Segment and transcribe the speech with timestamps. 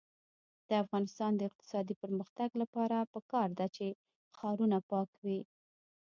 [0.67, 3.85] د افغانستان د اقتصادي پرمختګ لپاره پکار ده چې
[4.37, 5.39] ښارونه پاک وي.